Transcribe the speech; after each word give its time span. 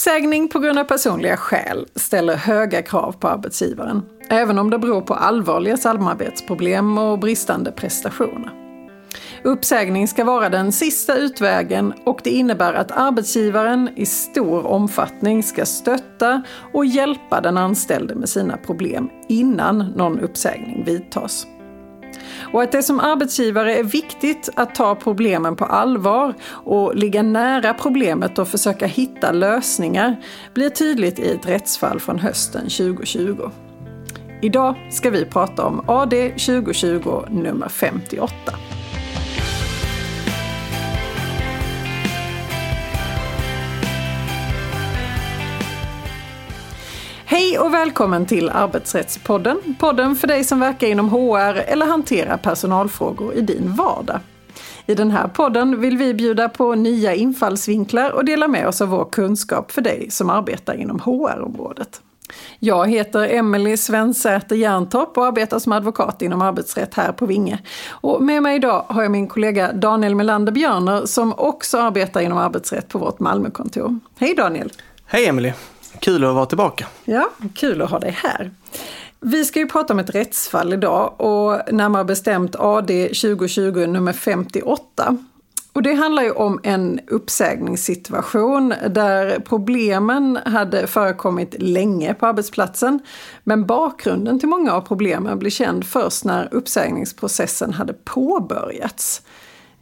Uppsägning 0.00 0.48
på 0.48 0.58
grund 0.58 0.78
av 0.78 0.84
personliga 0.84 1.36
skäl 1.36 1.86
ställer 1.94 2.36
höga 2.36 2.82
krav 2.82 3.12
på 3.12 3.28
arbetsgivaren, 3.28 4.02
även 4.28 4.58
om 4.58 4.70
det 4.70 4.78
beror 4.78 5.00
på 5.00 5.14
allvarliga 5.14 5.76
samarbetsproblem 5.76 6.98
och 6.98 7.18
bristande 7.18 7.72
prestationer. 7.72 8.50
Uppsägning 9.44 10.08
ska 10.08 10.24
vara 10.24 10.48
den 10.48 10.72
sista 10.72 11.16
utvägen 11.16 11.92
och 12.04 12.20
det 12.24 12.30
innebär 12.30 12.74
att 12.74 12.90
arbetsgivaren 12.90 13.90
i 13.96 14.06
stor 14.06 14.66
omfattning 14.66 15.42
ska 15.42 15.66
stötta 15.66 16.42
och 16.72 16.86
hjälpa 16.86 17.40
den 17.40 17.56
anställde 17.56 18.14
med 18.14 18.28
sina 18.28 18.56
problem 18.56 19.08
innan 19.28 19.78
någon 19.78 20.20
uppsägning 20.20 20.84
vidtas. 20.84 21.46
Och 22.52 22.62
att 22.62 22.72
det 22.72 22.82
som 22.82 23.00
arbetsgivare 23.00 23.78
är 23.78 23.82
viktigt 23.82 24.48
att 24.56 24.74
ta 24.74 24.94
problemen 24.94 25.56
på 25.56 25.64
allvar 25.64 26.34
och 26.48 26.96
ligga 26.96 27.22
nära 27.22 27.74
problemet 27.74 28.38
och 28.38 28.48
försöka 28.48 28.86
hitta 28.86 29.32
lösningar 29.32 30.16
blir 30.54 30.70
tydligt 30.70 31.18
i 31.18 31.30
ett 31.30 31.48
rättsfall 31.48 32.00
från 32.00 32.18
hösten 32.18 32.62
2020. 32.62 33.50
Idag 34.42 34.88
ska 34.90 35.10
vi 35.10 35.24
prata 35.24 35.64
om 35.64 35.84
AD 35.86 36.28
2020 36.28 37.24
nummer 37.30 37.68
58. 37.68 38.34
Hej 47.30 47.58
och 47.58 47.74
välkommen 47.74 48.26
till 48.26 48.48
Arbetsrättspodden. 48.48 49.76
Podden 49.78 50.16
för 50.16 50.26
dig 50.26 50.44
som 50.44 50.60
verkar 50.60 50.86
inom 50.86 51.08
HR 51.08 51.56
eller 51.56 51.86
hanterar 51.86 52.36
personalfrågor 52.36 53.34
i 53.34 53.40
din 53.40 53.74
vardag. 53.74 54.20
I 54.86 54.94
den 54.94 55.10
här 55.10 55.28
podden 55.28 55.80
vill 55.80 55.96
vi 55.96 56.14
bjuda 56.14 56.48
på 56.48 56.74
nya 56.74 57.14
infallsvinklar 57.14 58.10
och 58.10 58.24
dela 58.24 58.48
med 58.48 58.68
oss 58.68 58.80
av 58.80 58.88
vår 58.88 59.04
kunskap 59.04 59.72
för 59.72 59.82
dig 59.82 60.10
som 60.10 60.30
arbetar 60.30 60.74
inom 60.74 61.00
HR-området. 61.00 62.00
Jag 62.58 62.90
heter 62.90 63.28
Emelie 63.28 63.76
Svensäter 63.76 64.56
Järntorp 64.56 65.18
och 65.18 65.26
arbetar 65.26 65.58
som 65.58 65.72
advokat 65.72 66.22
inom 66.22 66.42
arbetsrätt 66.42 66.94
här 66.94 67.12
på 67.12 67.26
Vinge. 67.26 67.58
Och 67.90 68.22
med 68.22 68.42
mig 68.42 68.56
idag 68.56 68.84
har 68.88 69.02
jag 69.02 69.10
min 69.10 69.28
kollega 69.28 69.72
Daniel 69.72 70.14
Melander 70.14 70.52
Björner 70.52 71.06
som 71.06 71.34
också 71.36 71.78
arbetar 71.78 72.20
inom 72.20 72.38
arbetsrätt 72.38 72.88
på 72.88 72.98
vårt 72.98 73.20
Malmökontor. 73.20 73.98
Hej 74.18 74.34
Daniel! 74.34 74.72
Hej 75.06 75.26
Emelie! 75.26 75.54
Kul 76.00 76.24
att 76.24 76.34
vara 76.34 76.46
tillbaka. 76.46 76.86
Ja, 77.04 77.30
kul 77.54 77.82
att 77.82 77.90
ha 77.90 77.98
dig 77.98 78.10
här. 78.10 78.50
Vi 79.20 79.44
ska 79.44 79.58
ju 79.58 79.66
prata 79.66 79.92
om 79.92 79.98
ett 79.98 80.14
rättsfall 80.14 80.72
idag 80.72 81.20
och 81.20 81.72
närmare 81.72 82.04
bestämt 82.04 82.56
AD 82.58 83.08
2020 83.08 83.86
nummer 83.86 84.12
58. 84.12 85.16
Och 85.72 85.82
det 85.82 85.94
handlar 85.94 86.22
ju 86.22 86.30
om 86.30 86.60
en 86.62 87.00
uppsägningssituation 87.06 88.74
där 88.88 89.40
problemen 89.40 90.38
hade 90.46 90.86
förekommit 90.86 91.54
länge 91.58 92.14
på 92.14 92.26
arbetsplatsen. 92.26 93.00
Men 93.44 93.66
bakgrunden 93.66 94.40
till 94.40 94.48
många 94.48 94.72
av 94.72 94.80
problemen 94.80 95.38
blev 95.38 95.50
känd 95.50 95.86
först 95.86 96.24
när 96.24 96.54
uppsägningsprocessen 96.54 97.72
hade 97.72 97.92
påbörjats. 97.92 99.22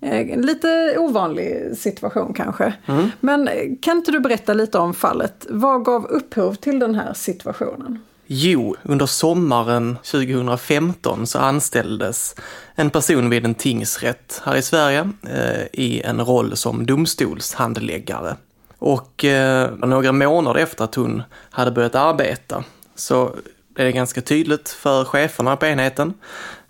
En 0.01 0.31
eh, 0.31 0.41
lite 0.41 0.97
ovanlig 0.99 1.77
situation 1.77 2.35
kanske. 2.35 2.75
Mm. 2.87 3.11
Men 3.21 3.49
kan 3.83 3.97
inte 3.97 4.13
du 4.13 4.21
berätta 4.21 4.55
lite 4.55 4.79
om 4.79 4.95
fallet? 4.95 5.47
Vad 5.49 5.85
gav 5.85 6.07
upphov 6.07 6.55
till 6.55 6.79
den 6.79 6.95
här 6.95 7.13
situationen? 7.15 7.99
Jo, 8.27 8.77
under 8.83 9.07
sommaren 9.07 9.97
2015 10.03 11.27
så 11.27 11.39
anställdes 11.39 12.35
en 12.75 12.91
person 12.91 13.31
vid 13.31 13.45
en 13.45 13.55
tingsrätt 13.55 14.43
här 14.45 14.57
i 14.57 14.63
Sverige 14.63 15.11
eh, 15.23 15.63
i 15.73 16.03
en 16.05 16.21
roll 16.21 16.57
som 16.57 16.87
domstolshandläggare. 16.87 18.37
Och 18.79 19.25
eh, 19.25 19.71
några 19.77 20.13
månader 20.13 20.61
efter 20.61 20.85
att 20.85 20.95
hon 20.95 21.23
hade 21.51 21.71
börjat 21.71 21.95
arbeta 21.95 22.65
så 22.95 23.35
blev 23.79 23.87
det 23.87 23.93
ganska 23.93 24.21
tydligt 24.21 24.69
för 24.69 25.05
cheferna 25.05 25.57
på 25.57 25.67
enheten 25.67 26.15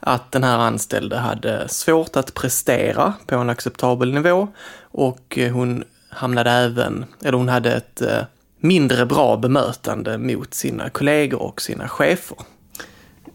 att 0.01 0.33
den 0.33 0.45
här 0.45 0.59
anställde 0.59 1.17
hade 1.17 1.69
svårt 1.69 2.17
att 2.17 2.35
prestera 2.35 3.13
på 3.27 3.37
en 3.37 3.51
acceptabel 3.51 4.15
nivå 4.15 4.49
och 4.83 5.39
eh, 5.39 5.53
hon 5.53 5.85
hamnade 6.09 6.51
även, 6.51 7.05
eller 7.25 7.39
hon 7.39 7.49
hade 7.49 7.73
ett 7.73 8.01
eh, 8.01 8.19
mindre 8.61 9.07
bra 9.07 9.37
bemötande 9.37 10.19
mot 10.19 10.55
sina 10.55 10.91
kollegor 10.91 11.43
och 11.43 11.63
sina 11.63 11.89
chefer. 11.89 12.39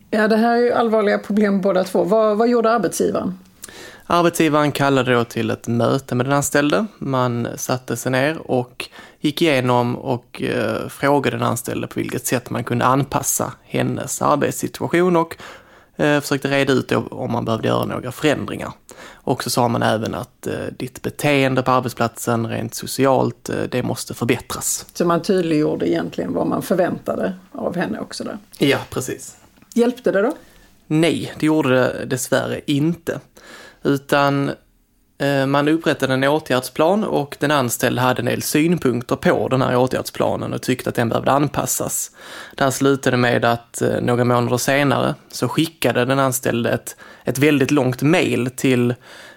Ja, 0.09 0.27
det 0.27 0.37
här 0.37 0.53
är 0.53 0.61
ju 0.61 0.71
allvarliga 0.71 1.19
problem 1.19 1.61
båda 1.61 1.83
två. 1.83 2.03
Vad, 2.03 2.37
vad 2.37 2.49
gjorde 2.49 2.71
arbetsgivaren? 2.71 3.39
Arbetsgivaren 4.05 4.71
kallade 4.71 5.13
då 5.13 5.23
till 5.23 5.49
ett 5.49 5.67
möte 5.67 6.15
med 6.15 6.25
den 6.25 6.33
anställde. 6.33 6.85
Man 6.97 7.47
satte 7.55 7.97
sig 7.97 8.11
ner 8.11 8.51
och 8.51 8.89
gick 9.19 9.41
igenom 9.41 9.95
och 9.95 10.41
eh, 10.41 10.87
frågade 10.87 11.37
den 11.37 11.45
anställde 11.45 11.87
på 11.87 11.99
vilket 11.99 12.25
sätt 12.25 12.49
man 12.49 12.63
kunde 12.63 12.85
anpassa 12.85 13.53
hennes 13.63 14.21
arbetssituation 14.21 15.15
och 15.15 15.37
eh, 15.95 16.19
försökte 16.19 16.47
reda 16.47 16.73
ut 16.73 16.91
om 16.91 17.31
man 17.31 17.45
behövde 17.45 17.67
göra 17.67 17.85
några 17.85 18.11
förändringar. 18.11 18.71
Och 19.11 19.43
så 19.43 19.49
sa 19.49 19.67
man 19.67 19.83
även 19.83 20.13
att 20.13 20.47
eh, 20.47 20.53
ditt 20.77 21.01
beteende 21.01 21.63
på 21.63 21.71
arbetsplatsen 21.71 22.47
rent 22.47 22.73
socialt, 22.73 23.49
eh, 23.49 23.55
det 23.71 23.83
måste 23.83 24.13
förbättras. 24.13 24.85
Så 24.93 25.05
man 25.05 25.21
tydliggjorde 25.21 25.89
egentligen 25.89 26.33
vad 26.33 26.47
man 26.47 26.61
förväntade 26.61 27.33
av 27.51 27.75
henne 27.75 27.99
också 27.99 28.23
där? 28.23 28.37
Ja, 28.57 28.77
precis. 28.89 29.37
Hjälpte 29.73 30.11
det 30.11 30.21
då? 30.21 30.33
Nej, 30.87 31.33
det 31.39 31.45
gjorde 31.45 31.69
det 31.69 32.05
dessvärre 32.05 32.61
inte. 32.65 33.19
Utan 33.83 34.51
eh, 35.17 35.45
man 35.45 35.67
upprättade 35.67 36.13
en 36.13 36.23
åtgärdsplan 36.23 37.03
och 37.03 37.37
den 37.39 37.51
anställde 37.51 38.01
hade 38.01 38.21
en 38.21 38.25
del 38.25 38.41
synpunkter 38.41 39.15
på 39.15 39.47
den 39.47 39.61
här 39.61 39.75
åtgärdsplanen 39.75 40.53
och 40.53 40.61
tyckte 40.61 40.89
att 40.89 40.95
den 40.95 41.09
behövde 41.09 41.31
anpassas. 41.31 42.11
Det 42.55 42.63
här 42.63 42.71
slutade 42.71 43.17
med 43.17 43.45
att 43.45 43.81
eh, 43.81 44.01
några 44.01 44.25
månader 44.25 44.57
senare 44.57 45.15
så 45.31 45.47
skickade 45.47 46.05
den 46.05 46.19
anställde 46.19 46.71
ett, 46.71 46.95
ett 47.23 47.37
väldigt 47.37 47.71
långt 47.71 48.01
mejl 48.01 48.49
till 48.55 48.93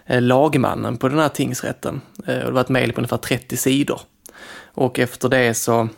eh, 0.06 0.22
lagmannen 0.22 0.96
på 0.96 1.08
den 1.08 1.18
här 1.18 1.28
tingsrätten. 1.28 2.00
Det 2.16 2.50
var 2.50 2.60
ett 2.60 2.68
mejl 2.68 2.92
på 2.92 2.98
ungefär 2.98 3.16
30 3.16 3.56
sidor. 3.56 4.00
Och 4.74 4.98
efter 4.98 5.28
det 5.28 5.54
så 5.54 5.88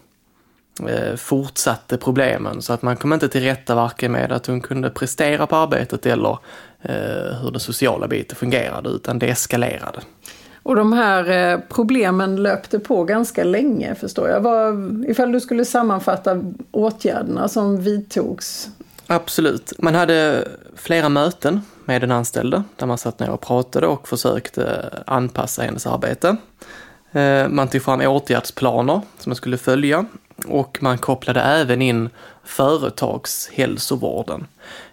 fortsatte 1.17 1.97
problemen 1.97 2.63
så 2.63 2.73
att 2.73 2.83
man 2.83 2.97
kom 2.97 3.13
inte 3.13 3.29
till 3.29 3.43
rätta 3.43 3.75
varken 3.75 4.13
med 4.13 4.33
att 4.33 4.47
hon 4.47 4.61
kunde 4.61 4.91
prestera 4.91 5.47
på 5.47 5.57
arbetet 5.57 6.07
eller 6.07 6.39
hur 7.43 7.51
den 7.51 7.61
sociala 7.61 8.09
biten 8.09 8.37
fungerade, 8.37 8.89
utan 8.89 9.19
det 9.19 9.29
eskalerade. 9.29 10.01
Och 10.69 10.77
de 10.77 10.93
här 10.93 11.53
eh, 11.53 11.61
problemen 11.69 12.43
löpte 12.43 12.79
på 12.79 13.05
ganska 13.05 13.45
länge 13.45 13.95
förstår 13.95 14.29
jag. 14.29 14.41
Vad, 14.41 15.05
ifall 15.09 15.33
du 15.33 15.41
skulle 15.41 15.65
sammanfatta 15.65 16.43
åtgärderna 16.71 17.49
som 17.49 17.81
vidtogs? 17.81 18.69
Absolut. 19.07 19.73
Man 19.79 19.95
hade 19.95 20.49
flera 20.77 21.09
möten 21.09 21.61
med 21.85 22.01
den 22.01 22.11
anställde 22.11 22.63
där 22.77 22.87
man 22.87 22.99
satt 22.99 23.19
ner 23.19 23.31
och 23.31 23.41
pratade 23.41 23.87
och 23.87 24.09
försökte 24.09 24.91
anpassa 25.07 25.63
hennes 25.63 25.87
arbete. 25.87 26.37
Eh, 27.13 27.49
man 27.49 27.69
tog 27.69 27.83
fram 27.83 28.01
åtgärdsplaner 28.01 29.01
som 29.19 29.31
man 29.31 29.37
skulle 29.37 29.59
följa 29.59 30.05
och 30.51 30.79
man 30.81 30.99
kopplade 30.99 31.41
även 31.41 31.83
in 31.83 32.11
företagshälsovården. 32.45 34.47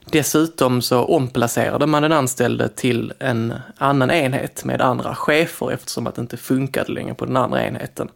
Dessutom 0.05 0.81
så 0.81 1.03
omplacerade 1.03 1.87
man 1.87 2.01
den 2.01 2.11
anställde 2.11 2.69
till 2.69 3.13
en 3.19 3.53
annan 3.77 4.11
enhet 4.11 4.65
med 4.65 4.81
andra 4.81 5.15
chefer 5.15 5.71
eftersom 5.71 6.07
att 6.07 6.15
det 6.15 6.21
inte 6.21 6.37
funkade 6.37 6.91
längre 6.91 7.13
på 7.13 7.25
den 7.25 7.37
andra 7.37 7.63
enheten. 7.63 8.09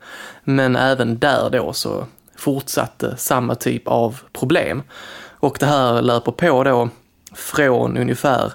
Men 0.44 0.76
även 0.76 1.20
där 1.20 1.50
då 1.50 1.74
så 1.74 2.06
fortsatte 2.36 3.18
samma 3.18 3.56
typ 3.56 3.88
av 3.88 4.20
problem. 4.34 4.84
Och 5.40 5.58
det 5.60 5.66
här 5.66 6.02
löper 6.02 6.32
på 6.32 6.64
då 6.64 6.90
från 7.34 7.98
ungefär 7.98 8.54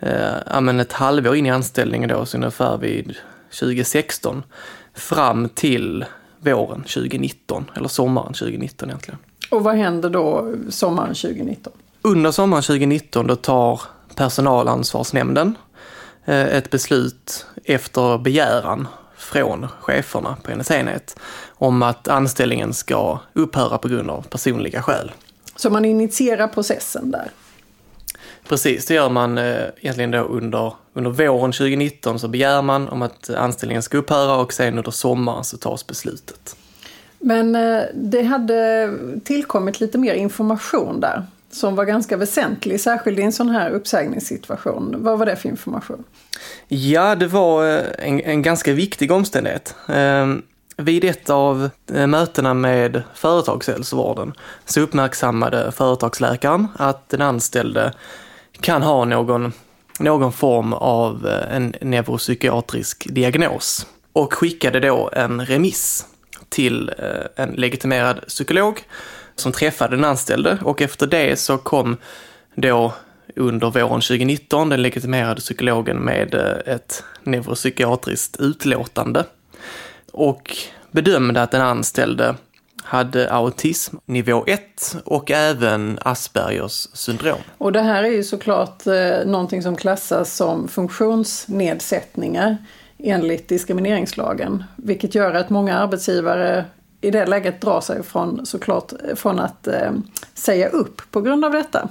eh, 0.00 0.78
ett 0.80 0.92
halvår 0.92 1.36
in 1.36 1.46
i 1.46 1.50
anställningen 1.50 2.08
då, 2.08 2.26
så 2.26 2.36
ungefär 2.36 2.76
vid 2.76 3.16
2016, 3.60 4.42
fram 4.94 5.48
till 5.48 6.04
våren 6.40 6.82
2019, 6.82 7.70
eller 7.76 7.88
sommaren 7.88 8.32
2019 8.32 8.88
egentligen. 8.88 9.18
Och 9.50 9.64
vad 9.64 9.74
händer 9.74 10.10
då 10.10 10.54
sommaren 10.68 11.14
2019? 11.14 11.72
Under 12.02 12.30
sommaren 12.30 12.62
2019 12.62 13.26
då 13.26 13.36
tar 13.36 13.80
personalansvarsnämnden 14.14 15.54
eh, 16.24 16.56
ett 16.56 16.70
beslut 16.70 17.46
efter 17.64 18.18
begäran 18.18 18.88
från 19.16 19.66
cheferna 19.80 20.36
på 20.42 20.50
hennes 20.50 20.70
enhet 20.70 21.16
om 21.48 21.82
att 21.82 22.08
anställningen 22.08 22.74
ska 22.74 23.18
upphöra 23.32 23.78
på 23.78 23.88
grund 23.88 24.10
av 24.10 24.22
personliga 24.22 24.82
skäl. 24.82 25.12
Så 25.56 25.70
man 25.70 25.84
initierar 25.84 26.48
processen 26.48 27.10
där? 27.10 27.30
Precis, 28.48 28.86
det 28.86 28.94
gör 28.94 29.08
man 29.10 29.38
eh, 29.38 29.64
egentligen 29.80 30.10
då 30.10 30.18
under, 30.18 30.74
under 30.92 31.10
våren 31.10 31.52
2019 31.52 32.18
så 32.18 32.28
begär 32.28 32.62
man 32.62 32.88
om 32.88 33.02
att 33.02 33.30
anställningen 33.30 33.82
ska 33.82 33.98
upphöra 33.98 34.36
och 34.36 34.52
sen 34.52 34.78
under 34.78 34.90
sommaren 34.90 35.44
så 35.44 35.56
tas 35.56 35.86
beslutet. 35.86 36.56
Men 37.18 37.54
eh, 37.54 37.82
det 37.94 38.22
hade 38.22 38.92
tillkommit 39.24 39.80
lite 39.80 39.98
mer 39.98 40.14
information 40.14 41.00
där 41.00 41.26
som 41.50 41.76
var 41.76 41.84
ganska 41.84 42.16
väsentlig, 42.16 42.80
särskilt 42.80 43.18
i 43.18 43.22
en 43.22 43.32
sån 43.32 43.50
här 43.50 43.70
uppsägningssituation. 43.70 44.96
Vad 44.98 45.18
var 45.18 45.26
det 45.26 45.36
för 45.36 45.48
information? 45.48 46.04
Ja, 46.68 47.14
det 47.14 47.26
var 47.26 47.76
eh, 47.76 47.84
en, 47.98 48.20
en 48.20 48.42
ganska 48.42 48.72
viktig 48.72 49.12
omständighet. 49.12 49.74
Ehm, 49.88 50.42
Vid 50.80 51.04
ett 51.04 51.30
av 51.30 51.70
mötena 51.86 52.54
med 52.54 53.02
företagshälsovården 53.14 54.32
så 54.64 54.80
uppmärksammade 54.80 55.72
företagsläkaren 55.72 56.68
att 56.76 57.08
den 57.08 57.22
anställde 57.22 57.92
kan 58.60 58.82
ha 58.82 59.04
någon, 59.04 59.52
någon 60.00 60.32
form 60.32 60.72
av 60.72 61.26
eh, 61.26 61.56
en 61.56 61.74
neuropsykiatrisk 61.80 63.06
diagnos. 63.10 63.86
Och 64.12 64.34
skickade 64.34 64.80
då 64.80 65.10
en 65.12 65.46
remiss 65.46 66.06
till 66.48 66.92
eh, 66.98 67.44
en 67.44 67.50
legitimerad 67.50 68.26
psykolog 68.28 68.80
som 69.36 69.52
träffade 69.52 69.96
den 69.96 70.04
anställde. 70.04 70.58
Och 70.62 70.82
efter 70.82 71.06
det 71.06 71.38
så 71.38 71.58
kom 71.58 71.96
då 72.54 72.92
under 73.36 73.70
våren 73.70 74.00
2019 74.00 74.68
den 74.68 74.82
legitimerade 74.82 75.40
psykologen 75.40 75.96
med 75.96 76.34
eh, 76.34 76.74
ett 76.74 77.04
neuropsykiatriskt 77.24 78.36
utlåtande. 78.40 79.24
Och 80.12 80.56
bedömde 80.90 81.42
att 81.42 81.50
den 81.50 81.60
anställde 81.60 82.34
hade 82.88 83.32
autism 83.32 83.96
nivå 84.06 84.44
1 84.46 84.96
och 85.04 85.30
även 85.30 85.98
Aspergers 86.02 86.88
syndrom. 86.92 87.38
Och 87.58 87.72
det 87.72 87.80
här 87.80 88.02
är 88.02 88.08
ju 88.08 88.24
såklart 88.24 88.86
eh, 88.86 89.26
någonting 89.26 89.62
som 89.62 89.76
klassas 89.76 90.36
som 90.36 90.68
funktionsnedsättningar 90.68 92.56
enligt 92.98 93.48
diskrimineringslagen. 93.48 94.64
Vilket 94.76 95.14
gör 95.14 95.34
att 95.34 95.50
många 95.50 95.78
arbetsgivare 95.78 96.64
i 97.00 97.10
det 97.10 97.26
läget 97.26 97.60
drar 97.60 97.80
sig 97.80 98.02
från, 98.02 98.46
såklart, 98.46 98.92
från 99.14 99.38
att 99.38 99.66
eh, 99.66 99.92
säga 100.34 100.68
upp 100.68 101.02
på 101.10 101.20
grund 101.20 101.44
av 101.44 101.52
detta. 101.52 101.88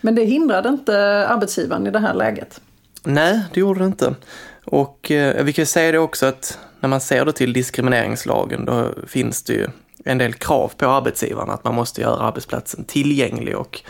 Men 0.00 0.14
det 0.14 0.24
hindrade 0.24 0.68
inte 0.68 1.26
arbetsgivaren 1.28 1.86
i 1.86 1.90
det 1.90 1.98
här 1.98 2.14
läget. 2.14 2.60
Nej, 3.02 3.40
det 3.54 3.60
gjorde 3.60 3.80
det 3.80 3.86
inte. 3.86 4.14
Och 4.64 5.10
eh, 5.10 5.44
vi 5.44 5.52
kan 5.52 5.66
säga 5.66 5.92
det 5.92 5.98
också 5.98 6.26
att 6.26 6.58
när 6.80 6.88
man 6.88 7.00
ser 7.00 7.24
det 7.24 7.32
till 7.32 7.52
diskrimineringslagen 7.52 8.64
då 8.64 8.94
finns 9.06 9.42
det 9.42 9.52
ju 9.52 9.66
en 10.04 10.18
del 10.18 10.34
krav 10.34 10.72
på 10.76 10.86
arbetsgivaren 10.86 11.50
att 11.50 11.64
man 11.64 11.74
måste 11.74 12.00
göra 12.00 12.20
arbetsplatsen 12.20 12.84
tillgänglig 12.84 13.56
och 13.56 13.82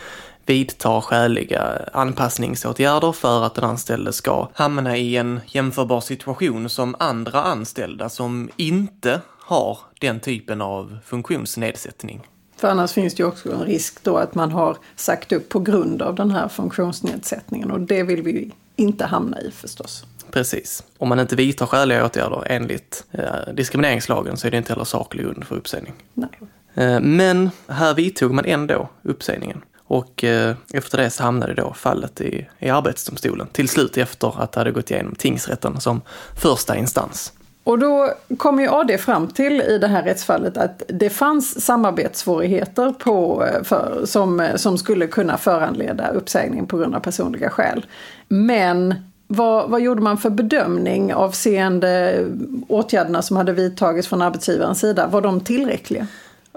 vidta 0.45 1.01
skäliga 1.01 1.81
anpassningsåtgärder 1.93 3.11
för 3.11 3.43
att 3.43 3.55
den 3.55 3.63
anställde 3.63 4.13
ska 4.13 4.47
hamna 4.53 4.97
i 4.97 5.17
en 5.17 5.39
jämförbar 5.45 6.01
situation 6.01 6.69
som 6.69 6.95
andra 6.99 7.43
anställda 7.43 8.09
som 8.09 8.49
inte 8.55 9.21
har 9.39 9.77
den 9.99 10.19
typen 10.19 10.61
av 10.61 10.97
funktionsnedsättning. 11.05 12.27
För 12.57 12.67
annars 12.67 12.91
finns 12.91 13.15
det 13.15 13.23
ju 13.23 13.27
också 13.27 13.51
en 13.51 13.63
risk 13.63 14.03
då 14.03 14.17
att 14.17 14.35
man 14.35 14.51
har 14.51 14.77
sagt 14.95 15.31
upp 15.31 15.49
på 15.49 15.59
grund 15.59 16.01
av 16.01 16.15
den 16.15 16.31
här 16.31 16.47
funktionsnedsättningen 16.47 17.71
och 17.71 17.81
det 17.81 18.03
vill 18.03 18.21
vi 18.21 18.51
inte 18.75 19.05
hamna 19.05 19.41
i 19.41 19.51
förstås. 19.51 20.05
Precis. 20.31 20.83
Om 20.97 21.09
man 21.09 21.19
inte 21.19 21.35
vidtar 21.35 21.65
skäliga 21.65 22.05
åtgärder 22.05 22.43
enligt 22.45 23.03
eh, 23.11 23.53
diskrimineringslagen 23.53 24.37
så 24.37 24.47
är 24.47 24.51
det 24.51 24.57
inte 24.57 24.73
heller 24.73 24.85
saklig 24.85 25.25
grund 25.25 25.43
för 25.43 25.55
uppsägning. 25.55 25.93
Nej. 26.13 26.29
Eh, 26.73 26.99
men 26.99 27.51
här 27.67 27.93
vidtog 27.93 28.33
man 28.33 28.45
ändå 28.45 28.89
uppsägningen. 29.03 29.61
Och 29.77 30.23
eh, 30.23 30.55
efter 30.73 30.97
det 30.97 31.09
så 31.09 31.23
hamnade 31.23 31.53
då 31.53 31.73
fallet 31.73 32.21
i, 32.21 32.47
i 32.59 32.69
Arbetsdomstolen. 32.69 33.47
Till 33.47 33.69
slut 33.69 33.97
efter 33.97 34.41
att 34.41 34.51
det 34.51 34.59
hade 34.59 34.71
gått 34.71 34.91
igenom 34.91 35.15
tingsrätten 35.15 35.81
som 35.81 36.01
första 36.35 36.77
instans. 36.77 37.33
Och 37.63 37.79
då 37.79 38.13
kom 38.37 38.59
ju 38.59 38.67
AD 38.69 38.97
fram 38.97 39.27
till 39.27 39.61
i 39.61 39.77
det 39.77 39.87
här 39.87 40.03
rättsfallet 40.03 40.57
att 40.57 40.83
det 40.87 41.09
fanns 41.09 41.65
samarbetssvårigheter 41.65 42.91
på, 42.91 43.45
eh, 43.45 43.63
för, 43.63 44.01
som, 44.05 44.39
eh, 44.39 44.55
som 44.55 44.77
skulle 44.77 45.07
kunna 45.07 45.37
föranleda 45.37 46.07
uppsägning 46.07 46.65
på 46.65 46.77
grund 46.77 46.95
av 46.95 46.99
personliga 46.99 47.49
skäl. 47.49 47.85
Men 48.27 48.95
vad, 49.33 49.69
vad, 49.69 49.81
gjorde 49.81 50.01
man 50.01 50.17
för 50.17 50.29
bedömning 50.29 51.13
avseende 51.13 52.25
åtgärderna 52.67 53.21
som 53.21 53.37
hade 53.37 53.53
vidtagits 53.53 54.07
från 54.07 54.21
arbetsgivarens 54.21 54.79
sida? 54.79 55.07
Var 55.07 55.21
de 55.21 55.41
tillräckliga? 55.41 56.07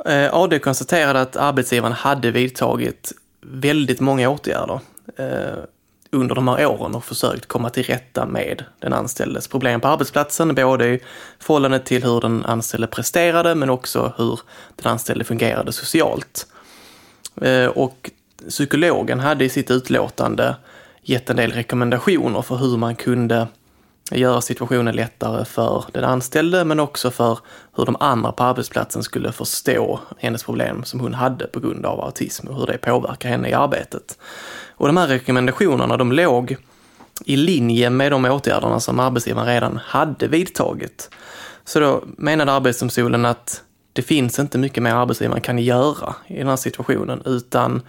Eh, 0.06 0.34
AD 0.34 0.58
konstaterade 0.58 1.20
att 1.20 1.36
arbetsgivaren 1.36 1.92
hade 1.92 2.30
vidtagit 2.30 3.12
väldigt 3.40 4.00
många 4.00 4.30
åtgärder 4.30 4.80
eh, 5.16 5.58
under 6.10 6.34
de 6.34 6.48
här 6.48 6.66
åren 6.66 6.94
och 6.94 7.04
försökt 7.04 7.46
komma 7.46 7.70
till 7.70 7.82
rätta 7.82 8.26
med 8.26 8.64
den 8.78 8.92
anställdes 8.92 9.48
problem 9.48 9.80
på 9.80 9.88
arbetsplatsen, 9.88 10.54
både 10.54 10.86
i 10.86 11.00
förhållande 11.38 11.78
till 11.78 12.04
hur 12.04 12.20
den 12.20 12.44
anställde 12.44 12.86
presterade 12.86 13.54
men 13.54 13.70
också 13.70 14.12
hur 14.16 14.40
den 14.76 14.92
anställde 14.92 15.24
fungerade 15.24 15.72
socialt. 15.72 16.46
Eh, 17.40 17.66
och 17.66 18.10
psykologen 18.48 19.20
hade 19.20 19.44
i 19.44 19.48
sitt 19.48 19.70
utlåtande 19.70 20.56
gett 21.04 21.30
en 21.30 21.36
del 21.36 21.52
rekommendationer 21.52 22.42
för 22.42 22.56
hur 22.56 22.76
man 22.76 22.96
kunde 22.96 23.48
göra 24.10 24.40
situationen 24.40 24.96
lättare 24.96 25.44
för 25.44 25.84
den 25.92 26.04
anställde 26.04 26.64
men 26.64 26.80
också 26.80 27.10
för 27.10 27.38
hur 27.76 27.86
de 27.86 27.96
andra 28.00 28.32
på 28.32 28.42
arbetsplatsen 28.42 29.02
skulle 29.02 29.32
förstå 29.32 30.00
hennes 30.18 30.42
problem 30.42 30.84
som 30.84 31.00
hon 31.00 31.14
hade 31.14 31.46
på 31.46 31.60
grund 31.60 31.86
av 31.86 32.00
autism 32.00 32.48
och 32.48 32.56
hur 32.56 32.66
det 32.66 32.78
påverkar 32.78 33.28
henne 33.28 33.48
i 33.48 33.52
arbetet. 33.52 34.18
Och 34.70 34.86
de 34.86 34.96
här 34.96 35.06
rekommendationerna 35.06 35.96
de 35.96 36.12
låg 36.12 36.56
i 37.24 37.36
linje 37.36 37.90
med 37.90 38.12
de 38.12 38.24
åtgärderna 38.24 38.80
som 38.80 39.00
arbetsgivaren 39.00 39.46
redan 39.46 39.80
hade 39.84 40.28
vidtagit. 40.28 41.10
Så 41.64 41.80
då 41.80 42.04
menade 42.06 42.52
Arbetsdomstolen 42.52 43.24
att 43.24 43.62
det 43.92 44.02
finns 44.02 44.38
inte 44.38 44.58
mycket 44.58 44.82
mer 44.82 44.94
arbetsgivaren 44.94 45.40
kan 45.40 45.58
göra 45.58 46.14
i 46.26 46.38
den 46.38 46.48
här 46.48 46.56
situationen 46.56 47.22
utan 47.24 47.82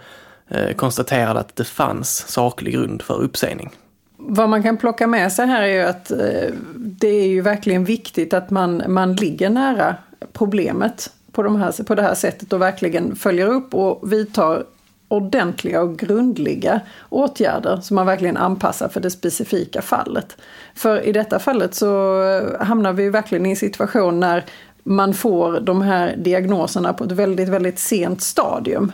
Eh, 0.48 0.74
konstaterade 0.74 1.40
att 1.40 1.56
det 1.56 1.64
fanns 1.64 2.28
saklig 2.28 2.74
grund 2.74 3.02
för 3.02 3.22
uppsägning. 3.22 3.70
Vad 4.16 4.48
man 4.48 4.62
kan 4.62 4.76
plocka 4.76 5.06
med 5.06 5.32
sig 5.32 5.46
här 5.46 5.62
är 5.62 5.66
ju 5.66 5.80
att 5.80 6.10
eh, 6.10 6.54
det 6.74 7.08
är 7.08 7.26
ju 7.26 7.40
verkligen 7.40 7.84
viktigt 7.84 8.34
att 8.34 8.50
man, 8.50 8.82
man 8.88 9.14
ligger 9.14 9.50
nära 9.50 9.96
problemet 10.32 11.10
på, 11.32 11.42
de 11.42 11.56
här, 11.56 11.84
på 11.84 11.94
det 11.94 12.02
här 12.02 12.14
sättet 12.14 12.52
och 12.52 12.60
verkligen 12.60 13.16
följer 13.16 13.46
upp 13.46 13.74
och 13.74 14.12
vidtar 14.12 14.64
ordentliga 15.08 15.82
och 15.82 15.98
grundliga 15.98 16.80
åtgärder 17.08 17.80
som 17.82 17.94
man 17.94 18.06
verkligen 18.06 18.36
anpassar 18.36 18.88
för 18.88 19.00
det 19.00 19.10
specifika 19.10 19.82
fallet. 19.82 20.36
För 20.74 21.06
i 21.06 21.12
detta 21.12 21.38
fallet 21.38 21.74
så 21.74 22.22
hamnar 22.60 22.92
vi 22.92 23.10
verkligen 23.10 23.46
i 23.46 23.50
en 23.50 23.56
situation 23.56 24.20
när 24.20 24.44
man 24.84 25.14
får 25.14 25.60
de 25.60 25.82
här 25.82 26.16
diagnoserna 26.16 26.92
på 26.92 27.04
ett 27.04 27.12
väldigt, 27.12 27.48
väldigt 27.48 27.78
sent 27.78 28.22
stadium. 28.22 28.92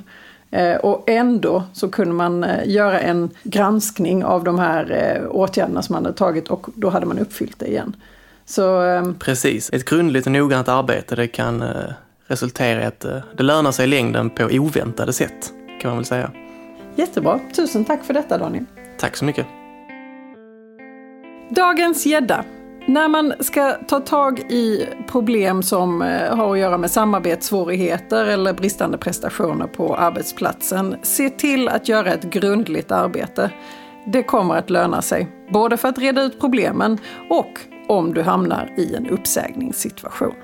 Eh, 0.52 0.76
och 0.76 1.04
ändå 1.06 1.62
så 1.72 1.88
kunde 1.88 2.14
man 2.14 2.44
eh, 2.44 2.68
göra 2.68 3.00
en 3.00 3.30
granskning 3.42 4.24
av 4.24 4.44
de 4.44 4.58
här 4.58 4.90
eh, 4.90 5.28
åtgärderna 5.30 5.82
som 5.82 5.92
man 5.92 6.04
hade 6.04 6.16
tagit 6.16 6.48
och 6.48 6.66
då 6.74 6.90
hade 6.90 7.06
man 7.06 7.18
uppfyllt 7.18 7.58
det 7.58 7.66
igen. 7.66 7.96
Så, 8.44 8.80
ehm, 8.80 9.14
Precis, 9.14 9.70
ett 9.72 9.84
grundligt 9.84 10.26
och 10.26 10.32
noggrant 10.32 10.68
arbete 10.68 11.16
det 11.16 11.28
kan 11.28 11.64
resultera 12.26 12.82
i 12.82 12.84
att 12.84 13.00
det 13.36 13.42
lönar 13.42 13.72
sig 13.72 13.84
i 13.84 13.88
längden 13.88 14.30
på 14.30 14.44
oväntade 14.44 15.12
sätt, 15.12 15.52
kan 15.80 15.88
man 15.88 15.96
väl 15.98 16.04
säga. 16.04 16.30
Jättebra, 16.94 17.40
tusen 17.56 17.84
tack 17.84 18.04
för 18.04 18.14
detta 18.14 18.38
Daniel. 18.38 18.64
Tack 18.98 19.16
så 19.16 19.24
mycket. 19.24 19.46
Dagens 21.50 22.06
gädda 22.06 22.44
när 22.86 23.08
man 23.08 23.32
ska 23.40 23.72
ta 23.72 24.00
tag 24.00 24.38
i 24.38 24.86
problem 25.06 25.62
som 25.62 26.02
eh, 26.02 26.36
har 26.36 26.52
att 26.52 26.58
göra 26.58 26.78
med 26.78 26.90
samarbetssvårigheter 26.90 28.26
eller 28.26 28.52
bristande 28.52 28.98
prestationer 28.98 29.66
på 29.66 29.96
arbetsplatsen, 29.96 30.96
se 31.02 31.30
till 31.30 31.68
att 31.68 31.88
göra 31.88 32.12
ett 32.12 32.22
grundligt 32.24 32.92
arbete. 32.92 33.50
Det 34.06 34.22
kommer 34.22 34.54
att 34.56 34.70
löna 34.70 35.02
sig, 35.02 35.28
både 35.52 35.76
för 35.76 35.88
att 35.88 35.98
reda 35.98 36.22
ut 36.22 36.40
problemen 36.40 36.98
och 37.30 37.60
om 37.88 38.14
du 38.14 38.22
hamnar 38.22 38.74
i 38.76 38.94
en 38.94 39.08
uppsägningssituation. 39.08 40.34